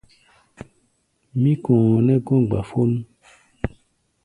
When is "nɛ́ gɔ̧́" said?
2.05-2.41